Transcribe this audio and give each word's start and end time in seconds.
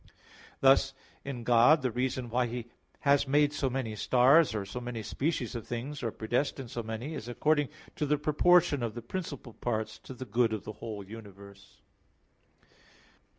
Thus 0.61 0.95
in 1.23 1.43
God 1.43 1.83
the 1.83 1.91
reason 1.91 2.31
why 2.31 2.47
He 2.47 2.65
has 3.01 3.27
made 3.27 3.53
so 3.53 3.69
many 3.69 3.95
stars, 3.95 4.55
or 4.55 4.65
so 4.65 4.81
many 4.81 5.03
species 5.03 5.53
of 5.53 5.67
things, 5.67 6.01
or 6.01 6.09
predestined 6.09 6.71
so 6.71 6.81
many, 6.81 7.13
is 7.13 7.27
according 7.27 7.69
to 7.97 8.07
the 8.07 8.17
proportion 8.17 8.81
of 8.81 8.95
the 8.95 9.03
principal 9.03 9.53
parts 9.53 9.99
to 9.99 10.15
the 10.15 10.25
good 10.25 10.53
of 10.53 10.63
the 10.63 10.73
whole 10.73 11.03
universe. 11.05 11.81